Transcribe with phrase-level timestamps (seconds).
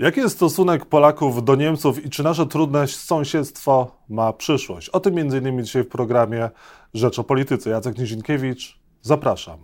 [0.00, 4.88] Jaki jest stosunek Polaków do Niemców i czy nasze trudne sąsiedztwo ma przyszłość?
[4.88, 5.64] O tym m.in.
[5.64, 6.50] dzisiaj w programie
[6.94, 7.70] Rzecz o Polityce.
[7.70, 9.58] Jacek Nizinkiewicz, zapraszam.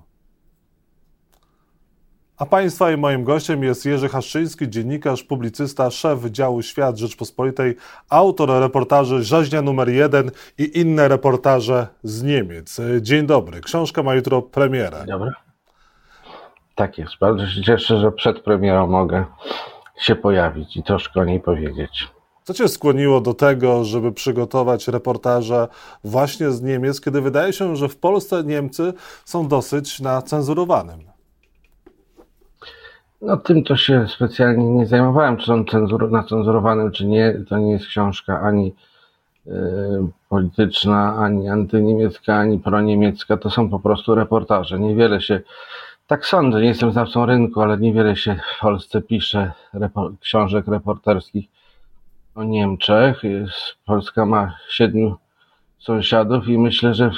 [2.38, 7.76] A Państwa i moim gościem jest Jerzy Haszczyński, dziennikarz, publicysta, szef Wydziału Świat Rzeczpospolitej,
[8.10, 12.80] autor reportaży Rzeźnia numer 1 i inne reportaże z Niemiec.
[13.00, 13.60] Dzień dobry.
[13.60, 15.04] Książka ma jutro premierę.
[15.08, 15.30] Dobry.
[16.74, 17.12] Tak jest.
[17.20, 19.24] Bardzo się cieszę, że przed premierą mogę
[19.98, 22.09] się pojawić i troszkę o niej powiedzieć.
[22.45, 25.69] Co Cię skłoniło do tego, żeby przygotować reportaże
[26.05, 28.92] właśnie z Niemiec, kiedy wydaje się, że w Polsce Niemcy
[29.24, 31.00] są dosyć na cenzurowanym?
[33.22, 37.34] No tym to się specjalnie nie zajmowałem, czy są cenzur, na cenzurowanym, czy nie.
[37.48, 38.74] To nie jest książka ani
[39.47, 39.50] y,
[40.28, 43.36] polityczna, ani antyniemiecka, ani proniemiecka.
[43.36, 44.78] To są po prostu reportaże.
[44.78, 45.41] Niewiele się
[46.06, 49.52] tak sądzę, nie jestem znawcą rynku, ale niewiele się w Polsce pisze
[50.20, 51.47] książek reporterskich
[52.34, 53.23] o Niemczech.
[53.84, 55.17] Polska ma siedmiu
[55.78, 57.11] sąsiadów i myślę, że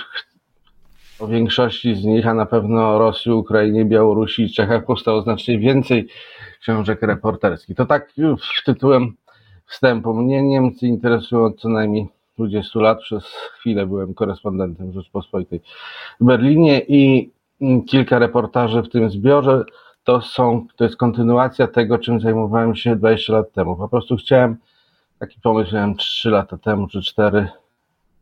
[1.18, 5.58] o większości z nich, a na pewno o Rosji, Ukrainie, Białorusi i Czechach powstało znacznie
[5.58, 6.08] więcej
[6.60, 7.76] książek reporterskich.
[7.76, 8.12] To tak
[8.64, 9.16] tytułem
[9.66, 10.14] wstępu.
[10.14, 13.00] Mnie Niemcy interesują od co najmniej 20 lat.
[13.00, 15.60] Przez chwilę byłem korespondentem Rzeczpospolitej
[16.20, 17.30] w Berlinie i
[17.86, 19.64] kilka reportaży w tym zbiorze.
[20.04, 23.76] To, są, to jest kontynuacja tego, czym zajmowałem się 20 lat temu.
[23.76, 24.56] Po prostu chciałem,
[25.18, 27.48] taki pomysł miałem 3 lata temu czy 4,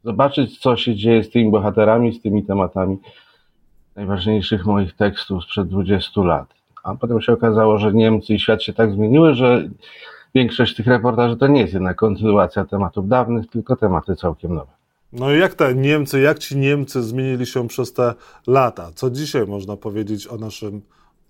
[0.04, 2.98] zobaczyć, co się dzieje z tymi bohaterami, z tymi tematami
[3.96, 6.54] najważniejszych moich tekstów sprzed 20 lat.
[6.84, 9.68] A potem się okazało, że Niemcy i świat się tak zmieniły, że
[10.34, 14.75] większość tych reportaży to nie jest jednak kontynuacja tematów dawnych, tylko tematy całkiem nowe.
[15.18, 18.14] No i jak te Niemcy, jak ci Niemcy zmienili się przez te
[18.46, 18.90] lata?
[18.94, 20.82] Co dzisiaj można powiedzieć o, naszym,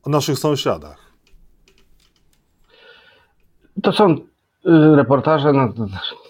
[0.02, 1.12] o naszych sąsiadach?
[3.82, 4.18] To są y,
[4.96, 5.52] reportaże,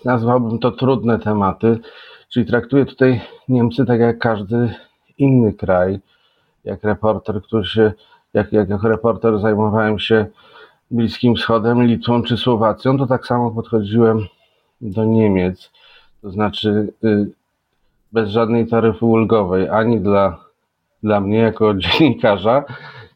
[0.05, 1.79] nazwałbym to trudne tematy,
[2.29, 4.75] czyli traktuję tutaj Niemcy tak jak każdy
[5.19, 6.01] inny kraj.
[6.65, 7.93] Jak reporter, który się,
[8.35, 10.27] jak, jak, jak reporter zajmowałem się
[10.91, 14.27] Bliskim Wschodem, Litwą czy Słowacją, to tak samo podchodziłem
[14.81, 15.71] do Niemiec.
[16.23, 17.31] To znaczy, y,
[18.17, 20.39] bez żadnej taryfy ulgowej, ani dla,
[21.03, 22.65] dla mnie jako dziennikarza,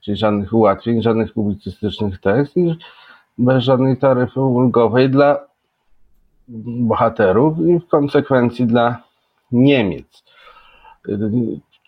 [0.01, 2.77] czyli żadnych ułatwień, żadnych publicystycznych tekstów, i
[3.39, 5.39] bez żadnej taryfy ulgowej dla
[6.49, 9.03] bohaterów i w konsekwencji dla
[9.53, 10.25] Niemiec.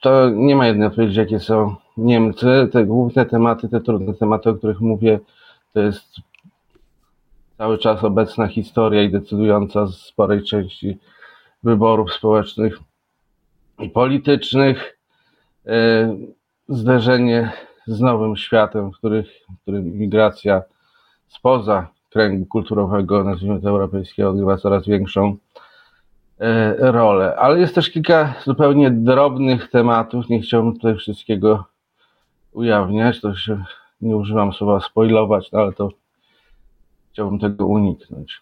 [0.01, 2.69] To nie ma jednej odpowiedzi, jakie są Niemcy.
[2.73, 5.21] Te główne tematy, te trudne tematy, o których mówię,
[5.73, 6.17] to jest
[7.59, 10.99] cały czas obecna historia i decydująca z sporej części
[11.63, 12.79] wyborów społecznych
[13.93, 14.99] politycznych,
[15.67, 16.17] e,
[16.69, 17.53] zderzenie
[17.87, 19.27] z nowym światem, w, których,
[19.59, 20.63] w którym migracja
[21.29, 25.37] spoza kręgu kulturowego, nazwijmy to europejskiego, odgrywa coraz większą
[26.41, 27.37] e, rolę.
[27.37, 30.29] Ale jest też kilka zupełnie drobnych tematów.
[30.29, 31.65] Nie chciałbym tutaj wszystkiego
[32.53, 33.21] ujawniać.
[33.21, 33.65] To się
[34.01, 35.89] nie używam słowa spoilować, no ale to
[37.13, 38.41] chciałbym tego uniknąć.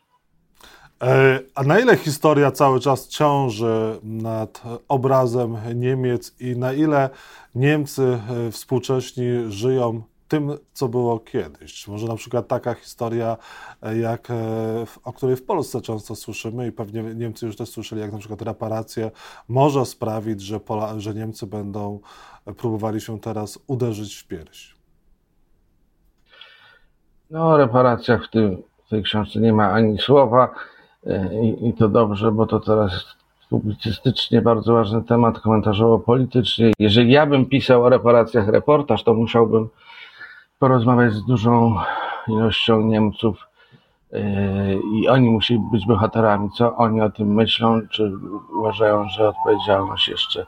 [1.02, 7.10] E, a na ile historia cały czas ciąży nad obrazem Niemiec i na ile
[7.54, 11.88] Niemcy e, współcześni żyją tym, co było kiedyś?
[11.88, 13.36] Może na przykład taka historia,
[13.82, 14.28] e, jak,
[15.04, 18.42] o której w Polsce często słyszymy i pewnie Niemcy już też słyszeli, jak na przykład
[18.42, 19.10] reparacje,
[19.48, 22.00] może sprawić, że, Pola, że Niemcy będą
[22.56, 24.74] próbowali się teraz uderzyć w pierś?
[27.30, 30.54] No, o reparacjach w, tym, w tej książce nie ma ani słowa.
[31.06, 33.16] E, I, I, to dobrze, bo to teraz
[33.50, 36.72] publicystycznie bardzo ważny temat, komentarzowo-politycznie.
[36.78, 39.68] Jeżeli ja bym pisał o reparacjach reportaż, to musiałbym
[40.58, 41.76] porozmawiać z dużą
[42.28, 43.36] ilością Niemców
[44.12, 44.20] yy,
[44.94, 46.48] i oni musieli być bohaterami.
[46.50, 47.80] Co oni o tym myślą?
[47.90, 48.12] Czy
[48.58, 50.46] uważają, że odpowiedzialność jeszcze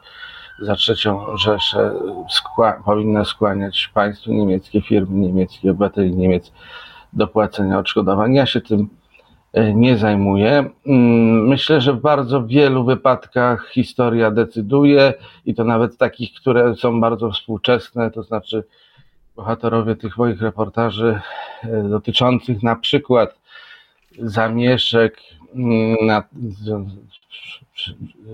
[0.61, 1.93] za trzecią Rzeszę
[2.29, 6.51] skła powinna skłaniać państwo niemieckie, firmy niemieckie, obywateli Niemiec
[7.13, 8.33] do płacenia odszkodowań?
[8.33, 9.02] Ja się tym E,
[9.53, 10.69] nie zajmuje.
[10.87, 15.13] Mm, myślę, że w bardzo wielu wypadkach historia decyduje
[15.45, 18.63] i to nawet takich, które są bardzo współczesne, to znaczy
[19.35, 21.19] bohaterowie tych moich reportaży
[21.63, 23.35] e, dotyczących na przykład
[24.19, 25.17] zamieszek
[25.55, 26.23] mm, na,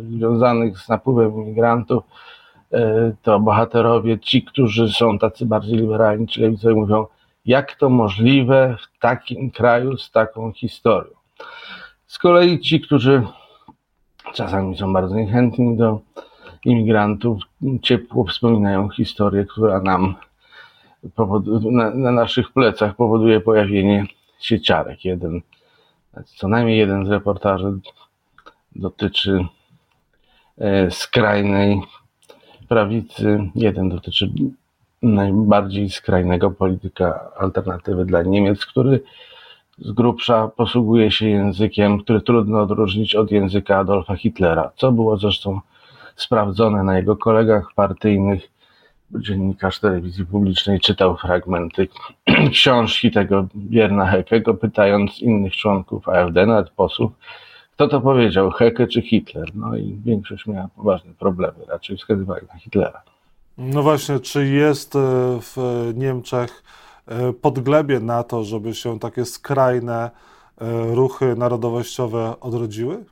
[0.09, 2.03] związanych z napływem imigrantów,
[2.73, 7.05] e, to bohaterowie, ci, którzy są tacy bardziej liberalni, czyli mówią,
[7.49, 11.11] jak to możliwe w takim kraju z taką historią?
[12.07, 13.23] Z kolei ci, którzy
[14.33, 15.99] czasami są bardzo niechętni do
[16.65, 17.41] imigrantów,
[17.81, 20.15] ciepło wspominają historię, która nam
[21.71, 24.05] na, na naszych plecach powoduje pojawienie
[24.39, 25.05] sieciarek.
[25.05, 25.41] Jeden,
[26.25, 27.79] co najmniej jeden z reportaży
[28.75, 29.45] dotyczy
[30.57, 31.81] e, skrajnej
[32.67, 34.29] prawicy, jeden dotyczy
[35.01, 39.03] najbardziej skrajnego polityka alternatywy dla Niemiec, który
[39.77, 45.59] z grubsza posługuje się językiem, który trudno odróżnić od języka Adolfa Hitlera, co było zresztą
[46.15, 48.49] sprawdzone na jego kolegach partyjnych.
[49.11, 51.87] Dziennikarz telewizji publicznej czytał fragmenty
[52.51, 57.11] książki tego Bierna Hekego, pytając innych członków AfD, nawet posłów,
[57.73, 59.55] kto to powiedział, Heke czy Hitler?
[59.55, 63.01] No i większość miała poważne problemy, raczej wskazywali na Hitlera.
[63.61, 64.99] No właśnie, czy jest e,
[65.41, 65.57] w
[65.95, 66.63] Niemczech
[67.07, 70.11] e, podglebie na to, żeby się takie skrajne
[70.61, 73.05] e, ruchy narodowościowe odrodziły?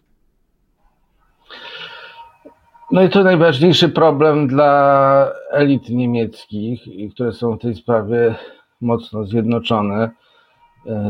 [2.91, 6.81] No i to najważniejszy problem dla elit niemieckich,
[7.13, 8.35] które są w tej sprawie
[8.81, 10.11] mocno zjednoczone.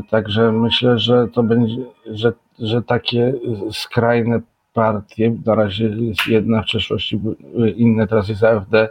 [0.10, 3.34] Także myślę, że to będzie, że, że takie
[3.72, 4.42] skrajne
[4.78, 8.90] partie, na razie jest jedna, w przeszłości były inne, teraz jest AfD,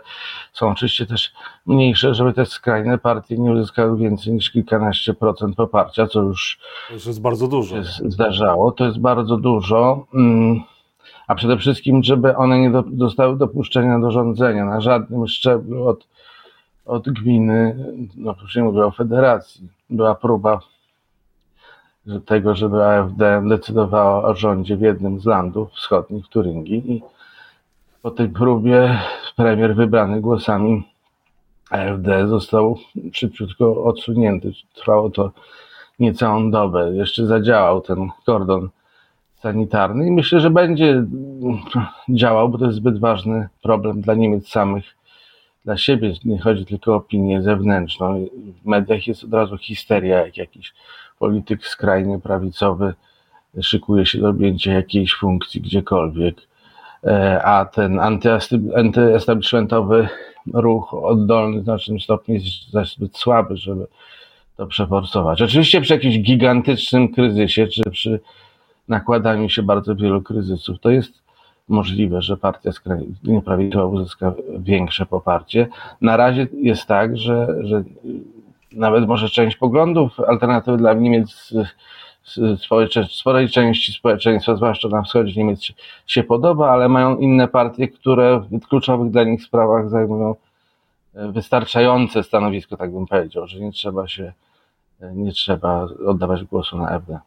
[0.53, 1.33] są oczywiście też
[1.67, 6.95] mniejsze, żeby te skrajne partie nie uzyskały więcej niż kilkanaście procent poparcia, co już to
[6.95, 7.77] jest bardzo dużo.
[8.07, 8.73] Zdarzało.
[8.73, 10.07] To jest bardzo dużo.
[10.15, 10.61] Mm,
[11.27, 16.09] a przede wszystkim, żeby one nie dostały dopuszczenia do rządzenia na żadnym szczeblu od,
[16.87, 17.77] od gminy,
[18.17, 19.69] no już nie mówię o federacji.
[19.91, 20.61] Była próba
[22.27, 26.93] tego, żeby AfD decydowała o rządzie w jednym z landów wschodnich, w Turyngii.
[26.93, 27.03] I
[28.03, 28.99] po tej próbie
[29.37, 30.83] premier wybrany głosami
[31.71, 32.79] AfD został
[33.13, 34.53] szybciutko odsunięty.
[34.75, 35.31] Trwało to
[35.99, 36.95] niecałą dobę.
[36.95, 38.69] Jeszcze zadziałał ten kordon
[39.35, 41.05] sanitarny i myślę, że będzie
[42.09, 44.85] działał, bo to jest zbyt ważny problem dla Niemiec samych,
[45.65, 46.13] dla siebie.
[46.25, 48.27] Nie chodzi tylko o opinię zewnętrzną.
[48.63, 50.75] W mediach jest od razu histeria, jak jakiś
[51.19, 52.95] polityk skrajnie prawicowy
[53.63, 56.37] szykuje się do objęcia jakiejś funkcji gdziekolwiek,
[57.05, 58.01] e, a ten
[58.77, 60.09] antyestablishmentowy
[60.55, 63.87] ruch oddolny w znacznym stopniu jest zbyt słaby, żeby
[64.57, 65.43] to przeforsować.
[65.43, 68.21] Oczywiście przy jakimś gigantycznym kryzysie, czy przy
[68.89, 71.13] nakładaniu się bardzo wielu kryzysów, to jest
[71.69, 75.69] możliwe, że partia skrajnie prawicowa uzyska większe poparcie.
[76.01, 77.85] Na razie jest tak, że, że
[78.77, 81.53] nawet może część poglądów alternatywy dla Niemiec
[83.09, 85.61] sporej części społeczeństwa, zwłaszcza na wschodzie Niemiec
[86.07, 90.35] się podoba, ale mają inne partie, które w kluczowych dla nich sprawach zajmują
[91.15, 94.33] e, wystarczające stanowisko, tak bym powiedział, że nie trzeba się,
[95.01, 97.19] e, nie trzeba oddawać głosu na EFD.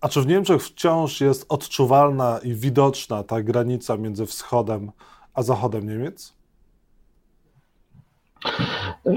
[0.00, 4.90] A czy w Niemczech wciąż jest odczuwalna i widoczna ta granica między wschodem
[5.34, 6.35] a zachodem Niemiec?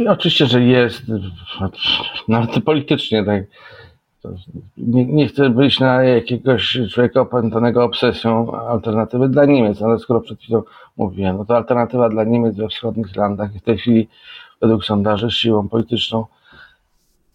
[0.09, 1.01] Oczywiście, że jest,
[2.27, 3.43] nawet politycznie, tak.
[4.77, 10.39] Nie, nie, chcę być na jakiegoś człowieka opętanego obsesją alternatywy dla Niemiec, ale skoro przed
[10.39, 10.63] chwilą
[10.97, 14.07] mówiłem, no to alternatywa dla Niemiec we wschodnich landach w tej chwili
[14.61, 16.25] według sondaży siłą polityczną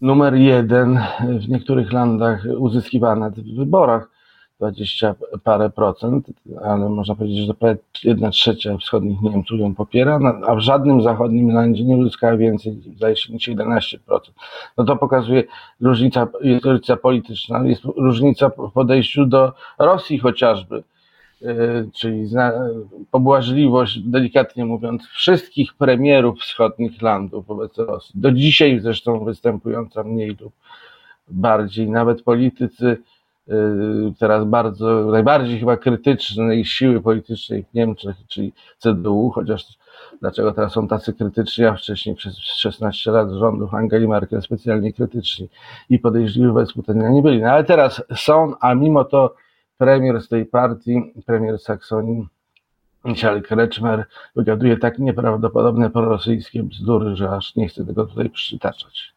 [0.01, 0.99] numer jeden
[1.39, 4.14] w niektórych landach uzyskiwana w wyborach
[4.59, 6.27] 20 parę procent,
[6.63, 11.51] ale można powiedzieć, że prawie jedna trzecia wschodnich Niemców ją popiera, a w żadnym zachodnim
[11.51, 13.97] landzie nie uzyskała więcej, zdaje się, niż 11%.
[14.77, 15.43] No to pokazuje
[15.81, 20.83] różnica, jest różnica polityczna, jest różnica w podejściu do Rosji chociażby,
[21.41, 22.27] yy, czyli
[23.11, 28.21] pobłażliwość, delikatnie mówiąc, wszystkich premierów wschodnich landów wobec Rosji.
[28.21, 30.53] Do dzisiaj zresztą występująca mniej lub
[31.27, 32.97] bardziej, nawet politycy
[34.19, 39.65] teraz bardzo, najbardziej chyba krytycznej siły politycznej w Niemczech, czyli CDU, chociaż
[40.21, 45.49] dlaczego teraz są tacy krytyczni, a wcześniej przez 16 lat rządów Angeli Merkel specjalnie krytyczni
[45.89, 47.41] i podejrzliwi wobec Putina nie byli.
[47.41, 49.35] No ale teraz są, a mimo to
[49.77, 52.27] premier z tej partii, premier Saksonii,
[53.05, 59.14] Michal Kretschmer, wygaduje tak nieprawdopodobne prorosyjskie bzdury, że aż nie chcę tego tutaj przytaczać.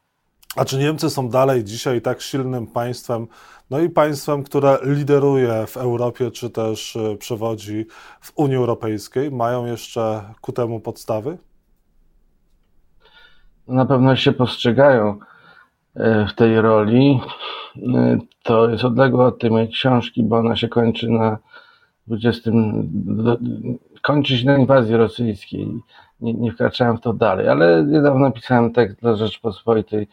[0.59, 3.27] A czy Niemcy są dalej dzisiaj tak silnym państwem,
[3.71, 7.87] no i państwem, które lideruje w Europie, czy też e, przewodzi
[8.21, 9.31] w Unii Europejskiej?
[9.31, 11.39] Mają jeszcze ku temu podstawy?
[13.69, 15.19] Na pewno się postrzegają
[15.97, 17.21] e, w tej roli.
[17.77, 21.39] E, to jest odległe od tej mojej książki, bo ona się kończy na
[22.07, 22.51] 20.
[24.03, 25.69] Kończy się na inwazji rosyjskiej.
[26.21, 30.09] Nie, nie wkraczałem w to dalej, ale niedawno pisałem tekst dla Rzeczpospolitej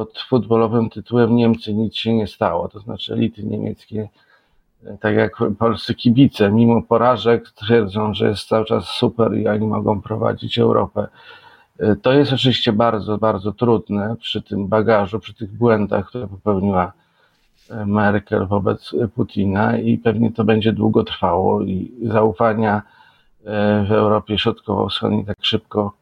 [0.00, 4.08] pod futbolowym tytułem Niemcy nic się nie stało, to znaczy elity niemieckie,
[5.00, 10.00] tak jak polscy kibice, mimo porażek twierdzą, że jest cały czas super i oni mogą
[10.00, 11.06] prowadzić Europę.
[11.78, 16.92] E, to jest oczywiście bardzo, bardzo trudne przy tym bagażu, przy tych błędach, które popełniła
[17.70, 22.82] e, Merkel wobec Putina i pewnie to będzie długo trwało i zaufania
[23.44, 25.99] e, w Europie Środkowo-Wschodniej tak szybko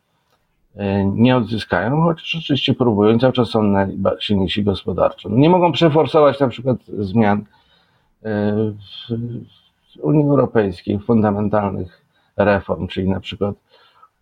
[1.05, 5.29] nie odzyskają, chociaż oczywiście próbują, cały czas są najsilniejsi gospodarczo.
[5.29, 7.45] Nie mogą przeforsować na przykład zmian
[8.23, 12.05] w Unii Europejskiej, fundamentalnych
[12.37, 13.55] reform, czyli na przykład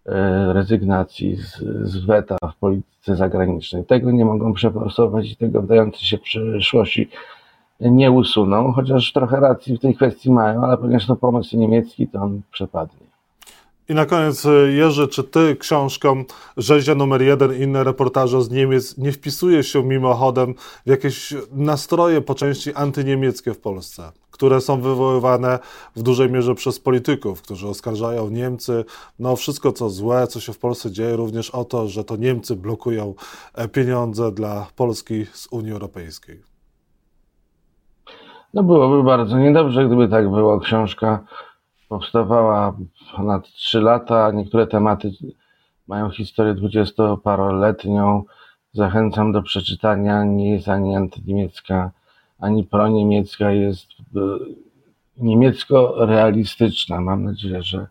[0.09, 3.85] E, rezygnacji z, z weta w polityce zagranicznej.
[3.85, 7.09] Tego nie mogą przeforsować i tego wdający się przyszłości
[7.81, 12.23] nie usuną, chociaż trochę racji w tej kwestii mają, ale ponieważ to pomysł niemiecki, to
[12.23, 13.06] on przepadnie.
[13.89, 16.25] I na koniec, e, Jerzy, czy ty książką
[16.57, 20.55] Rzeźnia numer jeden inne reportaże z Niemiec nie wpisuje się mimochodem
[20.87, 24.13] w jakieś nastroje po części antyniemieckie w Polsce?
[24.37, 25.59] które są wywoływane
[25.97, 28.85] w dużej mierze przez polityków, którzy oskarżają Niemcy,
[29.19, 32.57] no wszystko co złe, co się w Polsce dzieje, również o to, że to Niemcy
[32.57, 33.15] blokują
[33.55, 36.43] e, pieniądze dla Polski z Unii Europejskiej.
[38.55, 40.61] No byłoby bardzo niedobrze, gdyby tak było.
[40.61, 41.25] Książka
[41.89, 42.77] powstawała
[43.17, 45.11] ponad 3 lata, niektóre tematy
[45.87, 48.25] mają historię dwudziestoparoletnią.
[48.73, 51.91] Zachęcam do przeczytania, nie jest ani antyniemiecka,
[52.39, 54.21] ani proniemiecka jest e,
[55.17, 57.01] niemiecko-realistyczna.
[57.01, 57.87] Mam nadzieję, że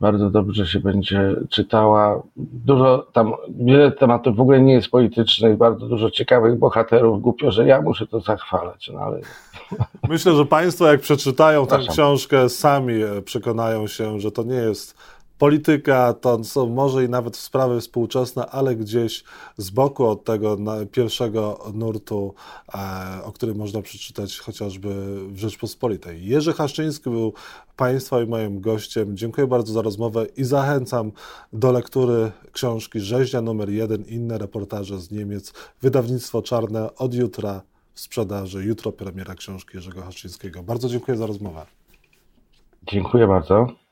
[0.00, 2.22] bardzo dobrze się będzie czytała.
[2.36, 7.22] Dużo tam, wiele tematów w ogóle nie jest politycznych, bardzo dużo ciekawych bohaterów.
[7.22, 9.20] Głupio, że ja muszę to zachwalać, no ale...
[10.08, 14.98] Myślę, że Państwo jak przeczytają tę książkę, sami e, przekonają się, że to nie jest
[15.38, 19.24] polityka to są może i nawet sprawy współczesne, ale gdzieś
[19.56, 20.56] z boku od tego
[20.92, 22.34] pierwszego nurtu,
[22.74, 24.94] e, o którym można przeczytać chociażby
[25.28, 26.26] w Rzeczpospolitej.
[26.26, 27.32] Jerzy Haszczyński był
[27.76, 29.16] Państwa i moim gościem.
[29.16, 31.12] Dziękuję bardzo za rozmowę i zachęcam
[31.52, 37.62] do lektury książki Rzeźnia numer 1, inne reportaże z Niemiec, wydawnictwo czarne od jutra
[37.94, 38.64] w sprzedaży.
[38.64, 40.62] Jutro premiera książki Jerzego Haszczyńskiego.
[40.62, 41.66] Bardzo dziękuję za rozmowę.
[42.82, 43.83] Dziękuję bardzo.